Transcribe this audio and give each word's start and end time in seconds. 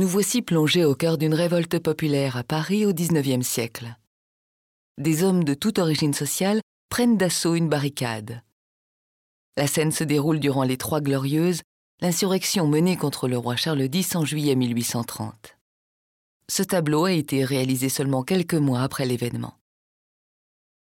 voici 0.00 0.40
plongé 0.40 0.86
au 0.86 0.94
cœur 0.94 1.18
d'une 1.18 1.34
révolte 1.34 1.78
populaire 1.78 2.38
à 2.38 2.44
Paris 2.44 2.86
au 2.86 2.94
XIXe 2.94 3.46
siècle. 3.46 3.96
Des 4.98 5.22
hommes 5.22 5.44
de 5.44 5.52
toute 5.52 5.78
origine 5.78 6.14
sociale 6.14 6.62
prennent 6.88 7.18
d'assaut 7.18 7.54
une 7.54 7.68
barricade. 7.68 8.42
La 9.58 9.66
scène 9.66 9.92
se 9.92 10.02
déroule 10.02 10.40
durant 10.40 10.62
les 10.62 10.78
Trois 10.78 11.02
Glorieuses, 11.02 11.60
l'insurrection 12.00 12.66
menée 12.66 12.96
contre 12.96 13.28
le 13.28 13.36
roi 13.36 13.56
Charles 13.56 13.88
X 13.92 14.16
en 14.16 14.24
juillet 14.24 14.54
1830. 14.54 15.58
Ce 16.48 16.62
tableau 16.62 17.04
a 17.04 17.12
été 17.12 17.44
réalisé 17.44 17.88
seulement 17.88 18.22
quelques 18.22 18.54
mois 18.54 18.80
après 18.80 19.04
l'événement. 19.04 19.58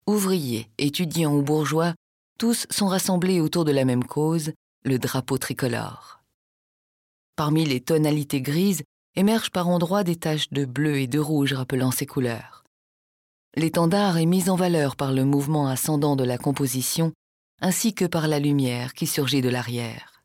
Ouvriers, 0.07 0.71
étudiants 0.79 1.35
ou 1.35 1.43
bourgeois, 1.43 1.95
tous 2.39 2.67
sont 2.71 2.87
rassemblés 2.87 3.41
autour 3.41 3.65
de 3.65 3.73
la 3.73 3.85
même 3.85 4.05
cause, 4.05 4.53
le 4.85 4.99
drapeau 4.99 5.39
tricolore. 5.39 6.20
Parmi 7.41 7.65
les 7.65 7.81
tonalités 7.81 8.43
grises 8.43 8.83
émergent 9.17 9.51
par 9.51 9.67
endroits 9.67 10.05
des 10.05 10.17
taches 10.17 10.51
de 10.51 10.67
bleu 10.67 10.99
et 10.99 11.07
de 11.07 11.19
rouge 11.19 11.55
rappelant 11.55 11.91
ces 11.91 12.05
couleurs. 12.05 12.65
L'étendard 13.57 14.19
est 14.19 14.27
mis 14.27 14.51
en 14.51 14.57
valeur 14.57 14.95
par 14.95 15.11
le 15.15 15.25
mouvement 15.25 15.67
ascendant 15.67 16.17
de 16.17 16.25
la 16.25 16.37
composition 16.37 17.15
ainsi 17.63 17.95
que 17.95 18.05
par 18.05 18.29
la 18.29 18.41
lumière 18.41 18.93
qui 18.93 19.07
surgit 19.07 19.41
de 19.41 19.49
l'arrière. 19.49 20.23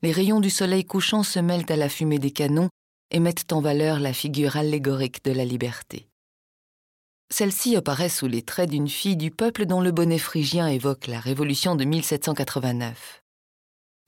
Les 0.00 0.10
rayons 0.10 0.40
du 0.40 0.48
soleil 0.48 0.86
couchant 0.86 1.22
se 1.22 1.40
mêlent 1.40 1.70
à 1.70 1.76
la 1.76 1.90
fumée 1.90 2.18
des 2.18 2.30
canons 2.30 2.70
et 3.10 3.20
mettent 3.20 3.52
en 3.52 3.60
valeur 3.60 4.00
la 4.00 4.14
figure 4.14 4.56
allégorique 4.56 5.22
de 5.26 5.32
la 5.32 5.44
liberté. 5.44 6.08
Celle-ci 7.28 7.76
apparaît 7.76 8.08
sous 8.08 8.28
les 8.28 8.40
traits 8.40 8.70
d'une 8.70 8.88
fille 8.88 9.18
du 9.18 9.30
peuple 9.30 9.66
dont 9.66 9.82
le 9.82 9.92
bonnet 9.92 10.16
phrygien 10.16 10.68
évoque 10.68 11.06
la 11.06 11.20
révolution 11.20 11.76
de 11.76 11.84
1789. 11.84 13.22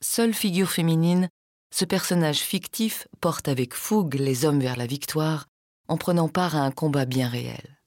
Seule 0.03 0.33
figure 0.33 0.71
féminine, 0.71 1.29
ce 1.73 1.85
personnage 1.85 2.39
fictif 2.39 3.07
porte 3.21 3.47
avec 3.47 3.73
fougue 3.73 4.15
les 4.15 4.45
hommes 4.45 4.59
vers 4.59 4.75
la 4.75 4.85
victoire 4.85 5.47
en 5.87 5.97
prenant 5.97 6.29
part 6.29 6.55
à 6.55 6.61
un 6.61 6.71
combat 6.71 7.05
bien 7.05 7.27
réel. 7.27 7.79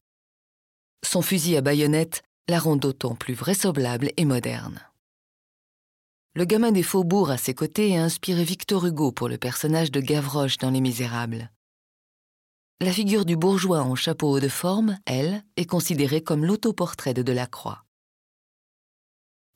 Son 1.04 1.22
fusil 1.22 1.56
à 1.56 1.60
baïonnette 1.60 2.22
la 2.48 2.58
rend 2.58 2.76
d'autant 2.76 3.14
plus 3.14 3.34
vraisemblable 3.34 4.10
et 4.16 4.24
moderne. 4.24 4.80
Le 6.34 6.44
gamin 6.44 6.72
des 6.72 6.82
faubourgs 6.82 7.30
à 7.30 7.36
ses 7.36 7.54
côtés 7.54 7.96
a 7.96 8.02
inspiré 8.02 8.42
Victor 8.42 8.84
Hugo 8.86 9.12
pour 9.12 9.28
le 9.28 9.38
personnage 9.38 9.92
de 9.92 10.00
Gavroche 10.00 10.58
dans 10.58 10.70
Les 10.70 10.80
Misérables. 10.80 11.50
La 12.80 12.92
figure 12.92 13.24
du 13.24 13.36
bourgeois 13.36 13.82
en 13.82 13.94
chapeau 13.94 14.32
haut 14.32 14.40
de 14.40 14.48
forme, 14.48 14.98
elle, 15.06 15.44
est 15.56 15.64
considérée 15.64 16.22
comme 16.22 16.44
l'autoportrait 16.44 17.14
de 17.14 17.22
Delacroix. 17.22 17.84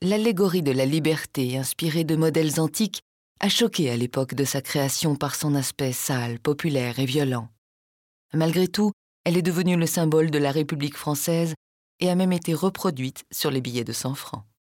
L'allégorie 0.00 0.62
de 0.62 0.70
la 0.70 0.86
liberté, 0.86 1.58
inspirée 1.58 2.04
de 2.04 2.14
modèles 2.14 2.60
antiques, 2.60 3.02
a 3.40 3.48
choqué 3.48 3.90
à 3.90 3.96
l'époque 3.96 4.34
de 4.34 4.44
sa 4.44 4.60
création 4.60 5.14
par 5.14 5.34
son 5.34 5.54
aspect 5.54 5.92
sale, 5.92 6.40
populaire 6.40 6.98
et 6.98 7.06
violent. 7.06 7.48
Malgré 8.34 8.68
tout, 8.68 8.92
elle 9.24 9.36
est 9.36 9.42
devenue 9.42 9.76
le 9.76 9.86
symbole 9.86 10.30
de 10.30 10.38
la 10.38 10.50
République 10.50 10.96
française 10.96 11.54
et 12.00 12.10
a 12.10 12.14
même 12.14 12.32
été 12.32 12.54
reproduite 12.54 13.24
sur 13.30 13.50
les 13.50 13.60
billets 13.60 13.84
de 13.84 13.92
100 13.92 14.14
francs. 14.14 14.44